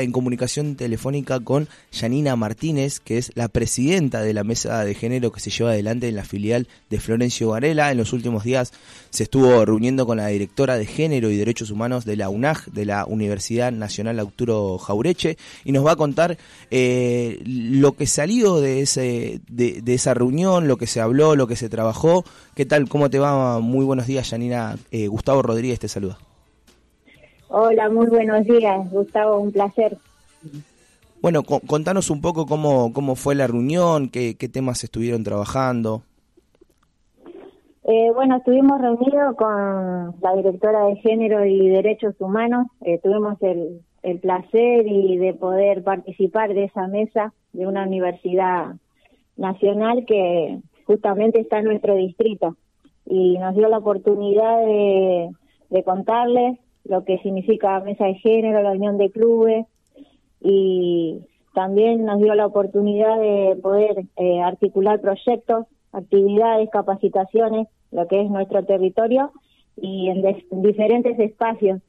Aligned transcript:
en 0.00 0.12
comunicación 0.12 0.76
telefónica 0.76 1.40
con 1.40 1.68
Janina 1.92 2.34
Martínez, 2.34 3.00
que 3.00 3.18
es 3.18 3.32
la 3.34 3.48
presidenta 3.48 4.22
de 4.22 4.32
la 4.32 4.44
mesa 4.44 4.82
de 4.82 4.94
género 4.94 5.30
que 5.30 5.40
se 5.40 5.50
lleva 5.50 5.70
adelante 5.70 6.08
en 6.08 6.16
la 6.16 6.24
filial 6.24 6.68
de 6.88 6.98
Florencio 6.98 7.50
Varela. 7.50 7.90
En 7.90 7.98
los 7.98 8.14
últimos 8.14 8.42
días 8.42 8.72
se 9.10 9.24
estuvo 9.24 9.62
reuniendo 9.64 10.06
con 10.06 10.16
la 10.16 10.28
directora 10.28 10.78
de 10.78 10.86
género 10.86 11.30
y 11.30 11.36
derechos 11.36 11.70
humanos 11.70 12.06
de 12.06 12.16
la 12.16 12.30
UNAG, 12.30 12.72
de 12.72 12.86
la 12.86 13.04
Universidad 13.04 13.72
Nacional 13.72 14.18
Arturo 14.18 14.78
Jaureche, 14.78 15.36
y 15.64 15.72
nos 15.72 15.84
va 15.84 15.92
a 15.92 15.96
contar 15.96 16.38
eh, 16.70 17.38
lo 17.44 17.92
que 17.92 18.06
salió 18.06 18.60
de, 18.60 18.80
ese, 18.80 19.42
de, 19.48 19.82
esa 19.86 20.14
reunión, 20.14 20.66
lo 20.66 20.78
que 20.78 20.86
se 20.86 21.00
habló, 21.00 21.36
lo 21.36 21.46
que 21.46 21.56
se 21.56 21.68
trabajó. 21.68 22.24
¿Qué 22.54 22.64
tal? 22.64 22.88
¿Cómo 22.88 23.10
te 23.10 23.18
va? 23.18 23.60
Muy 23.60 23.84
buenos 23.84 24.06
días, 24.06 24.30
Janina. 24.30 24.78
Eh, 24.90 25.08
Gustavo 25.08 25.42
Rodríguez 25.42 25.78
te 25.78 25.88
saluda. 25.88 26.18
Hola, 27.52 27.90
muy 27.90 28.06
buenos 28.06 28.44
días, 28.44 28.88
Gustavo, 28.92 29.40
un 29.40 29.50
placer. 29.50 29.98
Bueno, 31.20 31.42
contanos 31.42 32.08
un 32.08 32.20
poco 32.20 32.46
cómo, 32.46 32.92
cómo 32.92 33.16
fue 33.16 33.34
la 33.34 33.48
reunión, 33.48 34.08
qué, 34.08 34.34
temas 34.34 34.84
estuvieron 34.84 35.24
trabajando. 35.24 36.02
Eh, 37.82 38.12
bueno, 38.14 38.36
estuvimos 38.36 38.80
reunidos 38.80 39.34
con 39.34 40.14
la 40.20 40.36
directora 40.36 40.84
de 40.84 40.96
Género 40.96 41.44
y 41.44 41.68
Derechos 41.70 42.14
Humanos. 42.20 42.68
Eh, 42.82 43.00
tuvimos 43.02 43.36
el, 43.42 43.80
el 44.04 44.20
placer 44.20 44.86
y 44.86 45.16
de 45.16 45.34
poder 45.34 45.82
participar 45.82 46.54
de 46.54 46.66
esa 46.66 46.86
mesa 46.86 47.32
de 47.52 47.66
una 47.66 47.82
universidad 47.82 48.76
nacional 49.36 50.04
que 50.06 50.60
justamente 50.84 51.40
está 51.40 51.58
en 51.58 51.64
nuestro 51.64 51.96
distrito 51.96 52.56
y 53.06 53.38
nos 53.38 53.56
dio 53.56 53.68
la 53.68 53.78
oportunidad 53.78 54.64
de, 54.64 55.30
de 55.70 55.82
contarles 55.82 56.56
lo 56.84 57.04
que 57.04 57.18
significa 57.18 57.80
mesa 57.80 58.06
de 58.06 58.14
género, 58.14 58.62
la 58.62 58.72
unión 58.72 58.98
de 58.98 59.10
clubes 59.10 59.66
y 60.40 61.20
también 61.54 62.04
nos 62.04 62.20
dio 62.20 62.34
la 62.34 62.46
oportunidad 62.46 63.18
de 63.18 63.56
poder 63.60 64.04
eh, 64.16 64.40
articular 64.40 65.00
proyectos, 65.00 65.66
actividades, 65.92 66.70
capacitaciones, 66.70 67.68
lo 67.90 68.06
que 68.06 68.22
es 68.22 68.30
nuestro 68.30 68.64
territorio 68.64 69.32
y 69.76 70.08
en, 70.08 70.22
diferentes 70.62 71.18
espacios 71.18 71.80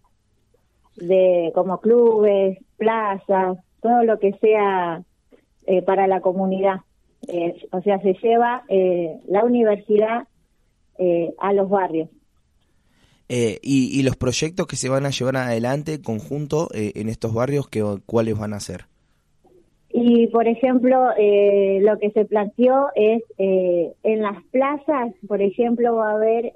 de 0.96 1.52
como 1.54 1.80
clubes, 1.80 2.58
plazas, 2.78 3.58
todo 3.82 4.04
lo 4.04 4.20
que 4.20 4.34
sea 4.34 5.04
eh, 5.68 5.82
para 5.82 6.08
la 6.08 6.22
comunidad. 6.22 6.82
Eh, 7.28 7.56
o 7.72 7.82
sea, 7.82 8.00
se 8.02 8.14
lleva 8.16 8.64
la 9.28 9.44
universidad 9.44 10.28
a 11.40 11.54
los 11.54 11.68
barrios. 11.68 12.10
Eh, 13.34 13.60
y, 13.64 14.04
los 14.04 14.18
proyectos 14.18 14.68
que 14.68 14.76
se 14.76 14.90
van 14.90 15.06
a 15.06 15.10
llevar 15.10 15.38
adelante 15.38 16.02
conjunto 16.02 16.68
eh, 16.74 16.92
en 16.96 17.08
estos 17.08 17.34
barrios, 17.34 17.70
que, 17.70 17.82
¿cuáles 18.06 18.38
van 18.38 18.52
a 18.52 18.60
ser? 18.60 18.88
Y, 19.90 20.28
por 20.28 20.50
ejemplo, 20.50 21.12
eh, 21.18 21.80
lo 21.82 21.98
que 21.98 22.12
se 22.12 22.26
planteó 22.26 22.88
es 22.94 23.24
en 23.38 24.22
las 24.22 24.44
plazas, 24.52 25.14
por 25.30 25.42
ejemplo, 25.42 25.96
va 25.96 26.12
a 26.12 26.16
haber 26.16 26.52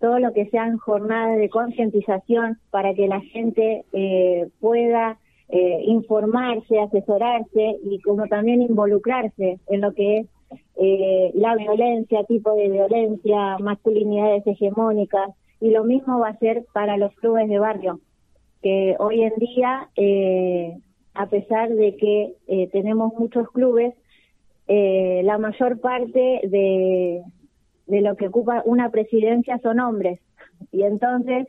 todo 0.00 0.18
lo 0.20 0.32
que 0.32 0.48
sean 0.48 0.78
jornadas 0.78 1.38
de 1.38 1.50
concientización 1.50 2.58
para 2.70 2.94
que 2.94 3.06
la 3.06 3.20
gente 3.20 3.84
pueda 4.60 5.18
informarse, 5.84 6.80
asesorarse 6.80 7.76
y 7.84 8.00
como 8.00 8.26
también 8.26 8.62
involucrarse 8.62 9.58
en 9.68 9.80
lo 9.82 9.92
que 9.92 10.20
es 10.20 10.26
la 11.34 11.56
violencia, 11.56 12.24
tipo 12.24 12.54
de 12.54 12.70
violencia, 12.70 13.58
masculinidades 13.58 14.46
hegemónicas, 14.46 15.30
y 15.60 15.70
lo 15.70 15.84
mismo 15.84 16.18
va 16.20 16.28
a 16.28 16.38
ser 16.38 16.66
para 16.72 16.96
los 16.96 17.14
clubes 17.16 17.48
de 17.48 17.58
barrio, 17.58 18.00
que 18.62 18.96
hoy 18.98 19.22
en 19.22 19.34
día, 19.36 19.88
eh, 19.96 20.76
a 21.14 21.26
pesar 21.26 21.70
de 21.70 21.96
que 21.96 22.34
eh, 22.46 22.68
tenemos 22.70 23.12
muchos 23.14 23.50
clubes, 23.50 23.94
eh, 24.68 25.22
la 25.24 25.38
mayor 25.38 25.80
parte 25.80 26.40
de, 26.44 27.22
de 27.86 28.00
lo 28.00 28.16
que 28.16 28.28
ocupa 28.28 28.62
una 28.66 28.90
presidencia 28.90 29.58
son 29.58 29.80
hombres. 29.80 30.20
Y 30.72 30.82
entonces, 30.82 31.46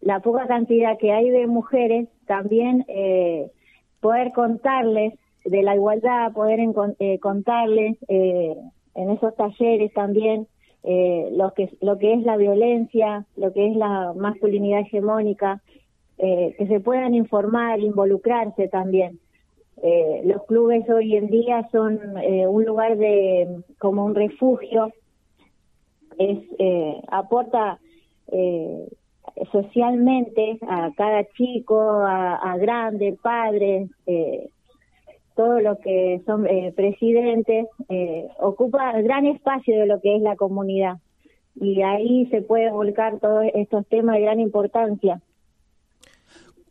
la 0.00 0.20
poca 0.20 0.46
cantidad 0.46 0.98
que 0.98 1.12
hay 1.12 1.30
de 1.30 1.48
mujeres, 1.48 2.08
también 2.26 2.84
poder 4.00 4.32
contarles 4.32 5.14
de 5.44 5.62
la 5.62 5.74
igualdad, 5.74 6.32
poder 6.32 6.60
contarles 7.20 7.96
en 8.08 9.10
esos 9.10 9.34
talleres 9.34 9.92
también 9.94 10.46
eh, 10.88 11.30
lo, 11.32 11.52
que, 11.52 11.68
lo 11.80 11.98
que 11.98 12.14
es 12.14 12.22
la 12.22 12.36
violencia, 12.36 13.26
lo 13.36 13.52
que 13.52 13.66
es 13.66 13.76
la 13.76 14.12
masculinidad 14.14 14.82
hegemónica, 14.82 15.60
eh, 16.16 16.54
que 16.56 16.68
se 16.68 16.78
puedan 16.78 17.12
informar, 17.12 17.80
involucrarse 17.80 18.68
también. 18.68 19.18
Eh, 19.82 20.22
los 20.24 20.44
clubes 20.44 20.88
hoy 20.88 21.16
en 21.16 21.26
día 21.26 21.68
son 21.72 21.98
un 22.48 22.64
lugar 22.64 22.96
de 22.96 23.64
como 23.78 24.04
un 24.04 24.14
refugio, 24.14 24.92
es 26.18 26.38
aporta 27.08 27.78
socialmente 29.50 30.58
a 30.68 30.92
cada 30.96 31.24
chico, 31.36 31.80
a, 31.80 32.36
a 32.36 32.56
grandes, 32.58 33.18
padres, 33.18 33.90
todo 35.36 35.60
lo 35.60 35.78
que 35.78 36.22
son 36.26 36.46
eh, 36.46 36.72
presidentes, 36.74 37.66
eh, 37.90 38.26
ocupa 38.40 38.98
gran 39.02 39.26
espacio 39.26 39.78
de 39.78 39.86
lo 39.86 40.00
que 40.00 40.16
es 40.16 40.22
la 40.22 40.34
comunidad. 40.34 40.96
Y 41.54 41.82
ahí 41.82 42.26
se 42.30 42.42
puede 42.42 42.70
volcar 42.70 43.20
todos 43.20 43.44
estos 43.54 43.86
temas 43.86 44.16
de 44.16 44.22
gran 44.22 44.40
importancia. 44.40 45.20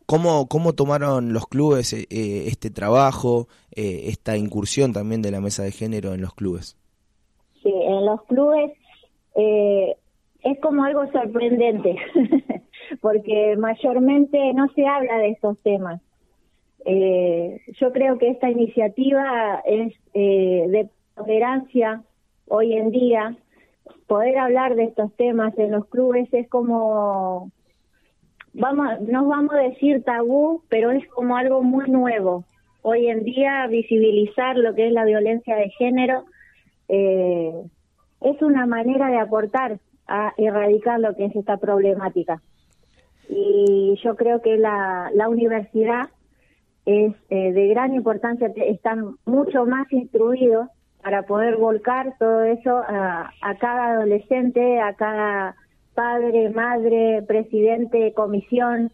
¿Cómo, 0.04 0.46
cómo 0.48 0.74
tomaron 0.74 1.32
los 1.32 1.46
clubes 1.46 1.92
eh, 1.92 2.06
este 2.10 2.70
trabajo, 2.70 3.48
esta 3.72 4.36
incursión 4.36 4.92
también 4.92 5.22
de 5.22 5.32
la 5.32 5.40
mesa 5.40 5.64
de 5.64 5.72
género 5.72 6.14
en 6.14 6.20
los 6.20 6.34
clubes? 6.34 6.76
Sí, 7.62 7.72
en 7.72 8.06
los 8.06 8.22
clubes 8.24 8.72
es 9.34 10.60
como 10.60 10.84
algo 10.84 11.10
sorprendente, 11.10 11.96
porque 13.00 13.56
mayormente 13.58 14.52
no 14.54 14.68
se 14.74 14.86
habla 14.86 15.18
de 15.18 15.30
estos 15.30 15.58
temas. 15.62 16.00
Eh, 16.88 17.62
yo 17.80 17.92
creo 17.92 18.16
que 18.16 18.30
esta 18.30 18.48
iniciativa 18.48 19.60
es 19.66 19.92
eh, 20.14 20.66
de 20.68 20.88
tolerancia 21.16 22.04
hoy 22.46 22.74
en 22.74 22.92
día. 22.92 23.36
Poder 24.06 24.38
hablar 24.38 24.76
de 24.76 24.84
estos 24.84 25.12
temas 25.16 25.58
en 25.58 25.72
los 25.72 25.86
clubes 25.86 26.32
es 26.32 26.48
como, 26.48 27.50
vamos, 28.54 29.00
no 29.00 29.26
vamos 29.26 29.52
a 29.54 29.58
decir 29.58 30.04
tabú, 30.04 30.62
pero 30.68 30.92
es 30.92 31.04
como 31.08 31.36
algo 31.36 31.60
muy 31.64 31.90
nuevo. 31.90 32.44
Hoy 32.82 33.08
en 33.08 33.24
día 33.24 33.66
visibilizar 33.66 34.56
lo 34.56 34.72
que 34.76 34.86
es 34.86 34.92
la 34.92 35.04
violencia 35.04 35.56
de 35.56 35.70
género 35.70 36.24
eh, 36.88 37.52
es 38.20 38.40
una 38.42 38.64
manera 38.66 39.08
de 39.08 39.18
aportar 39.18 39.80
a 40.06 40.32
erradicar 40.36 41.00
lo 41.00 41.16
que 41.16 41.24
es 41.24 41.34
esta 41.34 41.56
problemática. 41.56 42.40
Y 43.28 43.98
yo 44.04 44.14
creo 44.14 44.40
que 44.40 44.56
la, 44.56 45.10
la 45.12 45.28
universidad 45.28 46.10
es 46.86 47.14
eh, 47.30 47.52
de 47.52 47.66
gran 47.68 47.94
importancia, 47.94 48.48
están 48.56 49.16
mucho 49.26 49.66
más 49.66 49.92
instruidos 49.92 50.68
para 51.02 51.24
poder 51.24 51.56
volcar 51.56 52.14
todo 52.18 52.44
eso 52.44 52.78
a, 52.78 53.30
cada 53.60 53.94
adolescente, 53.94 54.80
a 54.80 54.94
cada 54.94 55.56
padre, 55.94 56.50
madre, 56.50 57.22
presidente, 57.26 58.12
comisión, 58.14 58.92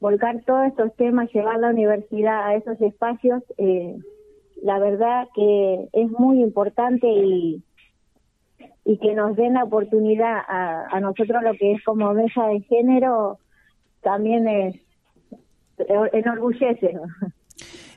volcar 0.00 0.42
todos 0.46 0.66
estos 0.66 0.94
temas, 0.96 1.30
llevar 1.32 1.58
la 1.60 1.70
universidad 1.70 2.46
a 2.46 2.54
esos 2.54 2.80
espacios, 2.80 3.42
eh, 3.58 3.96
la 4.62 4.78
verdad 4.78 5.28
que 5.34 5.88
es 5.92 6.10
muy 6.12 6.42
importante 6.42 7.06
y, 7.06 7.62
y 8.84 8.98
que 8.98 9.14
nos 9.14 9.36
den 9.36 9.54
la 9.54 9.64
oportunidad 9.64 10.38
a, 10.48 10.86
a 10.90 11.00
nosotros 11.00 11.42
lo 11.42 11.52
que 11.54 11.72
es 11.72 11.84
como 11.84 12.14
mesa 12.14 12.46
de 12.46 12.60
género, 12.60 13.38
también 14.00 14.48
es 14.48 14.85
enorgullece. 16.12 16.98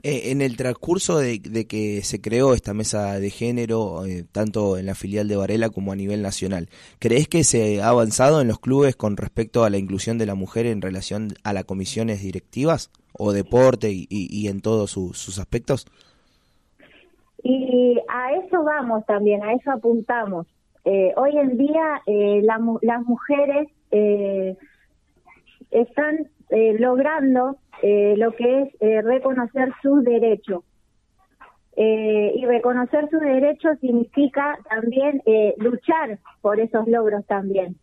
Eh, 0.02 0.32
en 0.32 0.42
el 0.42 0.56
transcurso 0.56 1.20
de, 1.20 1.42
que 1.68 2.02
se 2.04 2.22
creó 2.22 2.54
esta 2.54 2.74
mesa 2.74 3.20
de 3.20 3.30
género, 3.30 4.06
eh, 4.06 4.24
tanto 4.32 4.78
en 4.78 4.86
la 4.86 4.96
filial 4.96 5.28
de 5.28 5.36
Varela 5.36 5.70
como 5.70 5.92
a 5.92 5.98
nivel 5.98 6.22
nacional, 6.22 6.70
¿crees 7.00 7.28
que 7.28 7.44
se 7.44 7.82
ha 7.82 7.90
avanzado 7.90 8.40
en 8.40 8.48
los 8.48 8.60
clubes 8.60 8.96
con 8.96 9.18
respecto 9.18 9.66
a 9.66 9.70
la 9.70 9.78
inclusión 9.78 10.18
de 10.18 10.26
la 10.26 10.36
mujer 10.36 10.68
en 10.68 10.82
relación 10.82 11.30
a 11.44 11.52
las 11.52 11.66
comisiones 11.66 12.22
directivas 12.24 12.92
o 13.12 13.34
deporte 13.34 13.90
y, 13.92 14.48
en 14.48 14.62
todos 14.62 14.92
sus 14.92 15.38
aspectos? 15.38 15.86
Y 17.44 17.98
a 18.08 18.32
eso 18.46 18.64
vamos 18.64 19.06
también, 19.06 19.44
a 19.44 19.54
eso 19.54 19.72
apuntamos. 19.72 20.48
Eh, 20.86 21.12
hoy 21.18 21.38
en 21.38 21.58
día 21.58 22.02
las 22.06 23.02
mujeres 23.04 23.68
están 25.72 26.30
logrando 26.80 27.58
eh, 27.82 28.16
lo 28.18 28.32
que 28.34 28.62
es 28.62 28.70
eh, 28.82 29.02
reconocer 29.02 29.74
sus 29.82 30.04
derechos. 30.04 30.64
Eh, 31.76 32.34
y 32.36 32.46
reconocer 32.46 33.10
sus 33.10 33.22
derechos 33.22 33.80
significa 33.80 34.60
también 34.70 35.22
luchar 35.58 36.20
por 36.42 36.60
esos 36.60 36.88
logros 36.88 37.26
también. 37.26 37.78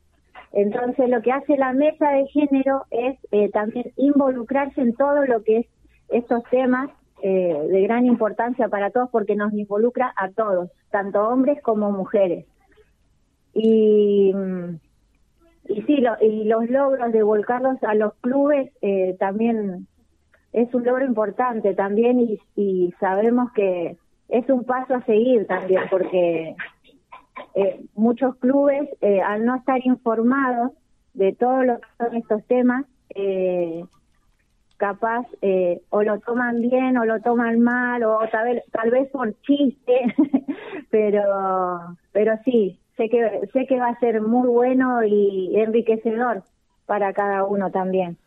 Entonces, 0.57 1.11
lo 1.11 1.21
que 1.21 1.33
hace 1.33 1.57
la 1.59 1.75
mesa 1.75 2.11
de 2.13 2.27
género 2.29 2.87
es 2.91 3.19
eh, 3.31 3.51
también 3.51 3.93
involucrarse 3.97 4.81
en 4.81 4.95
todo 4.95 5.27
lo 5.27 5.43
que 5.43 5.59
es 5.59 5.67
estos 6.09 6.43
temas 6.51 6.89
eh, 7.23 7.67
de 7.71 7.83
gran 7.83 8.07
importancia 8.07 8.69
para 8.69 8.91
todos 8.91 9.11
porque 9.11 9.37
nos 9.37 9.53
involucra 9.53 10.15
a 10.17 10.31
todos, 10.31 10.71
tanto 10.91 11.29
hombres 11.29 11.61
como 11.63 11.91
mujeres. 11.91 12.47
Y, 13.53 14.33
mm, 14.35 14.79
y 15.69 15.83
sí, 15.83 16.05
y 16.21 16.45
los 16.45 16.69
logros 16.71 17.13
de 17.13 17.23
volcarlos 17.23 17.83
a 17.83 17.95
los 17.95 18.15
clubes 18.15 18.73
eh, 18.83 19.17
también 19.19 19.87
es 20.53 20.73
un 20.75 20.85
logro 20.85 21.05
importante 21.05 21.75
también 21.75 22.21
y, 22.21 22.39
y 22.55 22.95
sabemos 23.01 23.53
que 23.53 23.97
es 24.29 24.49
un 24.49 24.65
paso 24.65 24.95
a 24.95 25.05
seguir 25.05 25.47
también 25.47 25.83
porque 25.91 26.57
eh, 27.55 27.81
muchos 27.95 28.37
clubes, 28.37 28.89
eh, 29.01 29.21
al 29.21 29.45
no 29.45 29.57
estar 29.57 29.85
informados 29.85 30.73
de 31.15 31.33
todo 31.33 31.63
lo 31.63 31.81
que 31.81 31.89
son 31.99 32.17
estos 32.17 32.45
temas, 32.47 32.85
eh, 33.15 33.85
capaz 34.77 35.27
eh, 35.41 35.81
o 35.91 36.03
lo 36.03 36.21
toman 36.21 36.61
bien 36.61 36.99
o 36.99 37.05
lo 37.05 37.21
toman 37.21 37.61
mal 37.61 38.03
o 38.05 38.19
tal 38.31 38.45
vez, 38.45 38.63
tal 38.73 38.91
vez 38.91 39.11
por 39.11 39.35
chiste, 39.43 40.15
pero 40.91 41.97
pero 42.13 42.39
sí, 42.45 42.79
sé 42.97 43.09
que 43.09 43.49
sé 43.53 43.67
que 43.67 43.79
va 43.79 43.89
a 43.89 44.01
ser 44.01 44.21
muy 44.21 44.49
bueno 44.49 45.05
y 45.05 45.55
enriquecedor 45.57 46.43
para 46.87 47.13
cada 47.13 47.45
uno 47.45 47.71
también. 47.71 48.19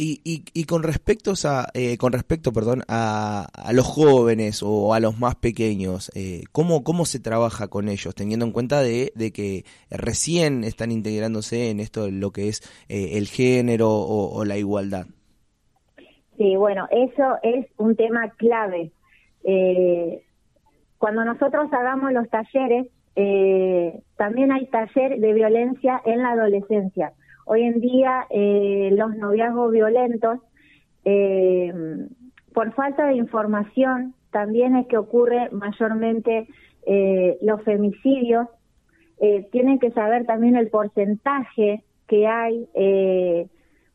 Y, 0.00 0.20
y, 0.54 0.64
con 0.66 0.84
respecto 0.84 1.32
a, 1.44 1.66
eh, 1.74 1.98
con 1.98 2.12
respecto, 2.12 2.52
perdón, 2.52 2.82
a, 2.86 3.48
a, 3.52 3.72
los 3.72 3.84
jóvenes 3.84 4.62
o 4.64 4.94
a 4.94 5.00
los 5.00 5.18
más 5.18 5.34
pequeños, 5.34 6.12
eh, 6.14 6.44
¿cómo, 6.52 6.84
¿cómo 6.84 7.04
se 7.04 7.18
trabaja 7.18 7.66
con 7.66 7.88
ellos, 7.88 8.14
teniendo 8.14 8.46
en 8.46 8.52
cuenta 8.52 8.80
de, 8.80 9.10
de 9.16 9.32
que 9.32 9.64
recién 9.90 10.62
están 10.62 10.92
integrándose 10.92 11.70
en 11.70 11.80
esto, 11.80 12.12
lo 12.12 12.30
que 12.30 12.46
es 12.46 12.60
eh, 12.88 13.18
el 13.18 13.26
género 13.26 13.90
o, 13.90 14.44
la 14.44 14.56
igualdad? 14.56 15.06
Sí, 16.36 16.54
bueno, 16.54 16.86
eso 16.92 17.38
es 17.42 17.66
un 17.76 17.96
tema 17.96 18.30
clave. 18.36 18.92
Eh, 19.42 20.22
cuando 20.98 21.24
nosotros 21.24 21.72
hagamos 21.72 22.12
los 22.12 22.28
talleres, 22.30 22.86
también 24.16 24.52
hay 24.52 24.66
taller 24.66 25.18
de 25.18 25.32
violencia 25.32 26.00
en 26.04 26.22
la 26.22 26.30
adolescencia 26.30 27.12
Hoy 27.50 27.62
en 27.62 27.80
día 27.80 28.26
eh, 28.28 28.90
los 28.92 29.16
noviazgos 29.16 29.72
violentos, 29.72 30.38
eh, 31.06 31.72
por 32.52 32.74
falta 32.74 33.06
de 33.06 33.14
información, 33.14 34.14
también 34.30 34.76
es 34.76 34.86
que 34.86 34.98
ocurre 34.98 35.48
mayormente 35.50 36.46
eh, 36.86 37.38
los 37.40 37.62
femicidios. 37.62 38.48
tienen 39.50 39.78
que 39.78 39.90
saber 39.92 40.26
también 40.26 40.56
el 40.56 40.68
porcentaje 40.68 41.82
que 42.06 42.26
hay. 42.26 42.68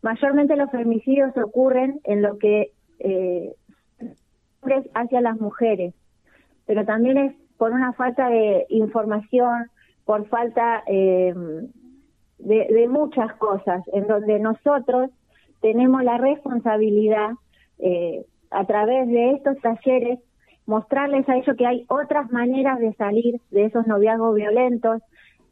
mayormente 0.02 0.56
los 0.56 0.72
femicidios 0.72 1.38
ocurren 1.38 2.00
en 2.06 2.24
lo 2.24 2.40
que 2.40 2.72
hacia 4.96 5.22
las 5.22 5.40
mujeres, 5.40 5.94
pero 6.66 6.86
también 6.86 7.18
es 7.18 7.36
por 7.64 7.72
una 7.72 7.94
falta 7.94 8.28
de 8.28 8.66
información, 8.68 9.72
por 10.04 10.28
falta 10.28 10.84
de, 10.86 12.88
muchas 12.90 13.34
cosas, 13.36 13.82
en 13.94 14.06
donde 14.06 14.38
nosotros 14.40 15.10
tenemos 15.62 16.04
la 16.04 16.18
responsabilidad, 16.18 17.30
eh, 17.80 18.26
a 18.52 18.66
través 18.66 19.08
de 19.08 19.32
estos 19.32 19.62
talleres, 19.62 20.20
mostrarles 20.66 21.30
a 21.30 21.38
ellos 21.38 21.56
que 21.56 21.66
hay 21.66 21.86
otras 21.88 22.30
maneras 22.34 22.80
de 22.80 22.94
salir 22.96 23.40
de 23.50 23.64
esos 23.64 23.88
noviazgos 23.88 24.36
violentos, 24.36 25.02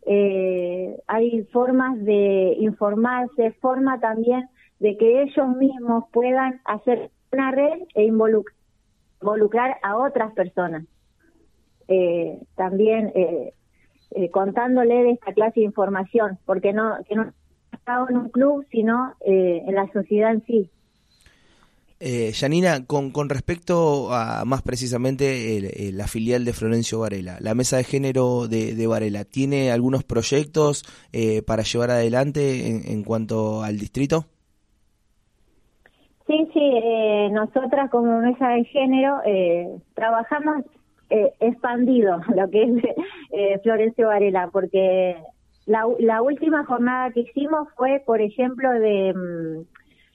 eh, 0.06 1.00
hay 1.08 1.44
formas 1.54 1.98
de 2.04 2.58
informarse, 2.60 3.54
forma 3.62 4.02
también 4.02 4.50
de 4.80 4.98
que 4.98 5.22
ellos 5.22 5.48
mismos 5.56 6.04
puedan 6.12 6.60
hacer 6.66 7.10
una 7.32 7.52
red 7.52 7.84
e 7.96 8.04
involucrar 8.04 9.78
a 9.82 9.96
otras 9.96 10.34
personas. 10.34 10.84
Eh, 11.88 12.40
también 12.56 13.12
eh, 13.16 13.54
eh, 14.12 14.30
contándole 14.30 15.04
de 15.04 15.12
esta 15.12 15.34
clase 15.34 15.62
de 15.62 15.66
información, 15.66 16.38
porque 16.46 16.74
no, 16.74 16.98
que 17.08 17.16
no 17.16 17.32
estado 17.72 18.10
en 18.10 18.18
un 18.18 18.30
club, 18.30 18.66
sino 18.72 19.14
eh, 19.26 19.64
en 19.66 19.76
la 19.76 19.92
sociedad 19.92 20.32
en 20.32 20.46
sí. 20.46 20.70
Eh, 22.00 22.32
Janina, 22.34 22.86
con, 22.86 23.12
con 23.12 23.30
respecto 23.30 24.12
a 24.12 24.44
más 24.44 24.64
precisamente 24.64 25.92
la 25.94 26.08
filial 26.08 26.46
de 26.46 26.54
Florencio 26.54 27.00
Varela, 27.00 27.38
la 27.40 27.54
mesa 27.54 27.78
de 27.78 27.84
género 27.84 28.48
de, 28.48 28.74
de 28.74 28.88
Varela, 28.88 29.24
¿tiene 29.24 29.72
algunos 29.72 30.04
proyectos 30.04 30.84
eh, 31.14 31.44
para 31.44 31.62
llevar 31.62 31.92
adelante 31.92 32.68
en, 32.68 32.82
en, 32.92 33.04
cuanto 33.04 33.62
al 33.62 33.78
distrito? 33.78 34.26
Sí, 36.26 36.48
sí, 36.54 36.60
eh, 36.60 37.30
nosotras 37.32 37.92
como 37.92 38.20
mesa 38.20 38.48
de 38.50 38.64
género 38.66 39.18
trabajamos 39.94 40.66
eh, 41.12 41.34
expandido 41.40 42.22
lo 42.36 42.50
que 42.50 42.64
es 42.64 42.84
eh, 43.32 43.60
Florencio 43.64 44.08
Varela, 44.08 44.50
porque 44.52 45.16
la, 45.66 45.86
la, 46.00 46.22
última 46.22 46.66
jornada 46.66 47.12
que 47.12 47.22
hicimos 47.22 47.68
fue, 47.76 48.02
por 48.06 48.22
ejemplo, 48.22 48.72
de 48.72 49.14
mm, 49.14 49.66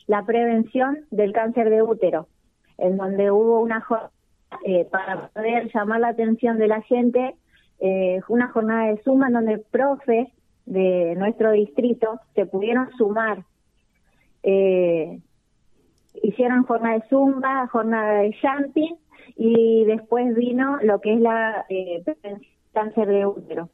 la 0.09 0.25
prevención 0.25 0.99
del 1.11 1.33
cáncer 1.33 1.71
de 1.71 1.83
útero, 1.83 2.27
en 2.79 2.97
donde 2.97 3.31
hubo 3.31 3.61
una 3.61 3.81
jornada 3.81 4.11
eh, 4.65 4.87
para 4.91 5.29
poder 5.29 5.71
llamar 5.73 6.01
la 6.01 6.09
atención 6.09 6.59
de 6.59 6.69
la 6.69 6.81
gente, 6.83 7.35
eh, 7.81 8.21
una 8.29 8.49
jornada 8.49 8.89
de 8.89 9.03
suma 9.03 9.27
en 9.27 9.35
donde 9.35 9.59
profes 9.59 10.29
de 10.65 11.15
nuestro 11.17 11.53
distrito 11.53 12.21
se 12.35 12.47
pudieron 12.47 12.91
sumar. 12.97 13.45
Eh, 14.43 15.21
hicieron 16.23 16.65
jornada 16.65 16.97
de 16.97 17.09
zumba, 17.09 17.67
jornada 17.69 18.21
de 18.21 18.37
jumping 18.41 18.97
y 19.37 19.85
después 19.85 20.35
vino 20.35 20.79
lo 20.83 21.01
que 21.01 21.15
es 21.15 21.21
la 21.21 21.67
eh, 21.69 22.03
cáncer 22.73 23.09
de 23.09 23.27
útero. 23.27 23.71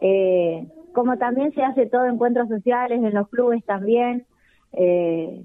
Eh, 0.00 0.66
como 0.92 1.18
también 1.18 1.52
se 1.52 1.62
hace 1.62 1.86
todo 1.86 2.06
encuentros 2.06 2.48
sociales 2.48 3.02
en 3.02 3.14
los 3.14 3.28
clubes 3.28 3.64
también, 3.64 4.26
eh, 4.72 5.44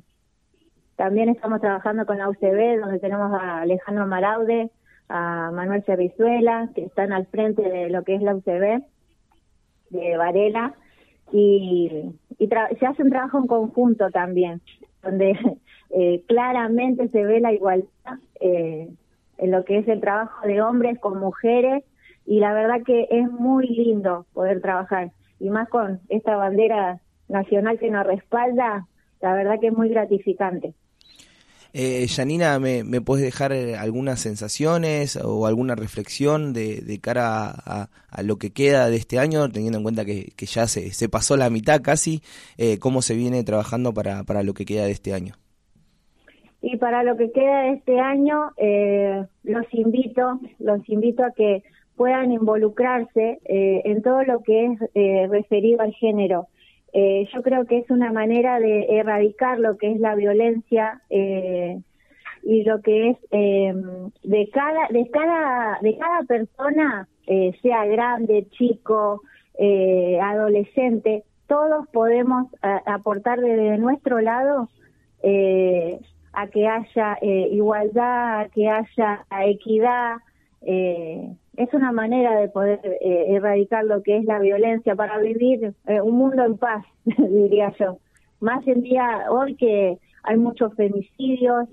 también 0.95 1.29
estamos 1.29 1.61
trabajando 1.61 2.05
con 2.05 2.17
la 2.17 2.29
UCB, 2.29 2.79
donde 2.79 2.99
tenemos 2.99 3.31
a 3.33 3.61
Alejandro 3.61 4.07
Maraude, 4.07 4.71
a 5.09 5.51
Manuel 5.51 5.83
Cerrizuela, 5.83 6.69
que 6.73 6.83
están 6.83 7.11
al 7.11 7.27
frente 7.27 7.61
de 7.61 7.89
lo 7.89 8.03
que 8.03 8.15
es 8.15 8.21
la 8.21 8.35
UCB 8.35 8.83
de 9.89 10.17
Varela, 10.17 10.73
y, 11.31 12.13
se 12.37 12.85
hace 12.85 13.03
un 13.03 13.09
trabajo 13.09 13.39
en 13.39 13.47
conjunto 13.47 14.09
también, 14.09 14.61
donde 15.03 15.31
eh, 15.89 16.23
claramente 16.27 17.07
se 17.09 17.23
ve 17.23 17.39
la 17.39 17.53
igualdad 17.53 18.19
eh, 18.39 18.89
en 19.37 19.51
lo 19.51 19.65
que 19.65 19.79
es 19.79 19.87
el 19.87 20.01
trabajo 20.01 20.47
de 20.47 20.61
hombres 20.61 20.99
con 20.99 21.19
mujeres 21.19 21.83
y 22.25 22.39
la 22.39 22.53
verdad 22.53 22.81
que 22.85 23.07
es 23.11 23.29
muy 23.29 23.67
lindo 23.67 24.25
poder 24.33 24.61
trabajar 24.61 25.11
y 25.39 25.49
más 25.49 25.69
con 25.69 26.01
esta 26.09 26.35
bandera 26.35 26.99
nacional 27.27 27.79
que 27.79 27.89
nos 27.89 28.05
respalda, 28.05 28.87
la 29.21 29.33
verdad 29.33 29.59
que 29.59 29.67
es 29.67 29.73
muy 29.73 29.89
gratificante. 29.89 30.73
Eh, 31.77 32.07
Janina, 32.07 32.57
¿me, 32.57 32.85
¿me 32.85 33.01
puedes 33.01 33.25
dejar 33.25 33.51
eh, 33.51 33.75
algunas 33.75 34.21
sensaciones 34.21 35.17
o 35.17 35.45
alguna 35.45 35.75
reflexión 35.75 36.53
de, 36.53 36.99
cara 37.01 37.49
a, 37.49 37.89
a, 38.07 38.23
lo 38.23 38.37
que 38.37 38.53
queda 38.53 38.89
de 38.89 38.95
este 38.95 39.19
año, 39.19 39.49
teniendo 39.49 39.79
en 39.79 39.83
cuenta 39.83 40.05
que, 40.05 40.31
que 40.37 40.45
ya 40.45 40.69
se, 40.69 40.93
se 40.93 41.09
pasó 41.09 41.35
la 41.35 41.49
mitad 41.49 41.81
casi? 41.81 42.21
Eh, 42.57 42.79
¿Cómo 42.79 43.01
se 43.01 43.15
viene 43.15 43.43
trabajando 43.43 43.93
para, 43.93 44.23
para 44.23 44.41
lo 44.41 44.53
que 44.53 44.63
queda 44.63 44.85
de 44.85 44.91
este 44.91 45.13
año? 45.13 45.35
Y 46.67 46.77
para 46.77 47.03
lo 47.03 47.15
que 47.15 47.31
queda 47.31 47.61
de 47.61 47.73
este 47.73 47.99
año, 47.99 48.49
eh, 48.57 49.23
los 49.43 49.71
invito, 49.71 50.39
los 50.57 50.89
invito 50.89 51.23
a 51.23 51.29
que 51.29 51.61
puedan 51.95 52.31
involucrarse 52.31 53.39
eh, 53.45 53.83
en 53.85 54.01
todo 54.01 54.23
lo 54.23 54.41
que 54.41 54.65
es 54.65 54.79
eh, 54.95 55.27
referido 55.29 55.81
al 55.81 55.93
género. 55.93 56.47
Eh, 56.91 57.27
yo 57.31 57.43
creo 57.43 57.67
que 57.67 57.77
es 57.77 57.91
una 57.91 58.11
manera 58.11 58.59
de 58.59 58.97
erradicar 58.97 59.59
lo 59.59 59.77
que 59.77 59.91
es 59.91 59.99
la 59.99 60.15
violencia 60.15 61.03
y 61.11 62.63
lo 62.63 62.81
que 62.81 63.11
es 63.11 63.17
em, 63.29 64.09
de 64.23 64.49
cada 64.49 64.87
de 64.89 65.07
cada 65.11 65.77
de 65.83 65.97
cada 65.99 66.23
persona, 66.23 67.07
sea 67.61 67.85
grande, 67.85 68.47
chico, 68.57 69.21
adolescente, 70.19 71.25
todos 71.45 71.87
podemos 71.93 72.47
aportar 72.61 73.39
desde 73.39 73.77
nuestro 73.77 74.19
lado 74.19 74.67
eh, 75.27 75.99
a 76.35 76.47
que 76.47 76.67
haya 76.67 77.17
eh, 77.21 77.49
igualdad, 77.51 78.41
a 78.41 78.49
que 78.49 78.67
haya 78.69 79.25
equidad. 79.45 80.17
Eh, 80.61 81.33
es 81.55 81.73
una 81.73 81.91
manera 81.91 82.37
de 82.37 82.49
poder 82.49 82.81
eh, 82.83 83.25
erradicar 83.29 83.85
lo 83.85 84.03
que 84.03 84.17
es 84.17 84.25
la 84.25 84.39
violencia 84.39 84.95
para 84.95 85.17
vivir 85.19 85.73
un 86.03 86.17
mundo 86.17 86.43
en 86.43 86.57
paz, 86.57 86.85
diría 87.05 87.73
yo. 87.79 87.99
Más 88.41 88.67
en 88.67 88.81
día 88.81 89.27
hoy 89.29 89.55
que 89.55 89.97
hay 90.23 90.37
muchos 90.37 90.73
femicidios, 90.75 91.69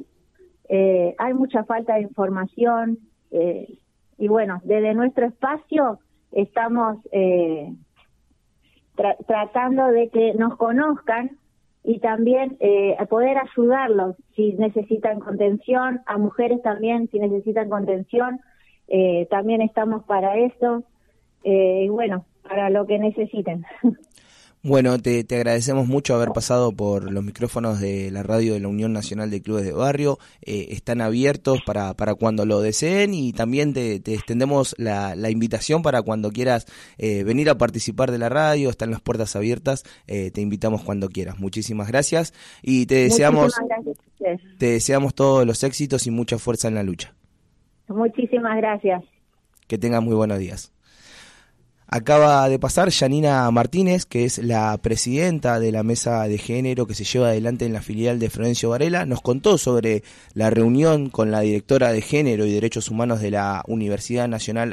hay 1.18 1.34
mucha 1.34 1.64
falta 1.64 1.96
de 1.96 2.02
información 2.02 2.98
y 3.30 4.28
bueno, 4.28 4.60
desde 4.64 4.94
nuestro 4.94 5.26
espacio 5.26 5.98
estamos 6.30 6.98
tratando 9.26 9.86
de 9.88 10.08
que 10.08 10.34
nos 10.34 10.56
conozcan 10.56 11.36
y 11.84 11.98
también 11.98 12.56
eh, 12.60 12.96
poder 13.08 13.38
ayudarlos 13.38 14.16
si 14.36 14.52
necesitan 14.54 15.20
contención, 15.20 16.00
a 16.06 16.16
mujeres 16.16 16.62
también 16.62 17.08
si 17.10 17.18
necesitan 17.18 17.68
contención, 17.68 18.40
eh, 18.88 19.26
también 19.30 19.62
estamos 19.62 20.04
para 20.04 20.36
eso, 20.36 20.84
eh, 21.44 21.82
y 21.84 21.88
bueno, 21.88 22.24
para 22.42 22.70
lo 22.70 22.86
que 22.86 22.98
necesiten. 22.98 23.64
Bueno, 24.64 24.96
te, 25.00 25.26
agradecemos 25.28 25.88
mucho 25.88 26.14
haber 26.14 26.28
pasado 26.28 26.70
por 26.70 27.10
los 27.10 27.24
micrófonos 27.24 27.80
de 27.80 28.12
la 28.12 28.22
radio 28.22 28.54
de 28.54 28.60
la 28.60 28.68
Unión 28.68 28.92
Nacional 28.92 29.28
de 29.28 29.42
Clubes 29.42 29.64
de 29.64 29.72
Barrio. 29.72 30.18
Eh, 30.40 30.68
están 30.70 31.00
abiertos 31.00 31.60
para, 31.66 31.94
para 31.94 32.14
cuando 32.14 32.46
lo 32.46 32.60
deseen 32.60 33.12
y 33.12 33.32
también 33.32 33.74
te, 33.74 33.96
extendemos 33.96 34.76
la, 34.78 35.16
invitación 35.30 35.82
para 35.82 36.02
cuando 36.02 36.30
quieras 36.30 36.66
eh, 36.96 37.24
venir 37.24 37.50
a 37.50 37.58
participar 37.58 38.12
de 38.12 38.18
la 38.18 38.28
radio. 38.28 38.70
Están 38.70 38.92
las 38.92 39.00
puertas 39.00 39.34
abiertas. 39.34 39.82
Eh, 40.06 40.30
te 40.30 40.40
invitamos 40.40 40.84
cuando 40.84 41.08
quieras. 41.08 41.40
Muchísimas 41.40 41.88
gracias 41.88 42.32
y 42.62 42.86
te 42.86 42.94
deseamos, 42.94 43.54
te 44.58 44.66
deseamos 44.66 45.16
todos 45.16 45.44
los 45.44 45.64
éxitos 45.64 46.06
y 46.06 46.12
mucha 46.12 46.38
fuerza 46.38 46.68
en 46.68 46.76
la 46.76 46.84
lucha. 46.84 47.16
Muchísimas 47.88 48.56
gracias. 48.58 49.02
Que 49.66 49.76
tengas 49.76 50.04
muy 50.04 50.14
buenos 50.14 50.38
días. 50.38 50.72
Acaba 51.94 52.48
de 52.48 52.58
pasar 52.58 52.90
Janina 52.90 53.50
Martínez, 53.50 54.06
que 54.06 54.24
es 54.24 54.38
la 54.38 54.78
presidenta 54.78 55.60
de 55.60 55.72
la 55.72 55.82
mesa 55.82 56.26
de 56.26 56.38
género 56.38 56.86
que 56.86 56.94
se 56.94 57.04
lleva 57.04 57.28
adelante 57.28 57.66
en 57.66 57.74
la 57.74 57.82
filial 57.82 58.18
de 58.18 58.30
Florencio 58.30 58.70
Varela, 58.70 59.04
nos 59.04 59.20
contó 59.20 59.58
sobre 59.58 60.02
la 60.32 60.48
reunión 60.48 61.10
con 61.10 61.30
la 61.30 61.40
directora 61.40 61.92
de 61.92 62.00
género 62.00 62.46
y 62.46 62.52
derechos 62.54 62.88
humanos 62.88 63.20
de 63.20 63.32
la 63.32 63.62
Universidad 63.66 64.26
Nacional 64.26 64.70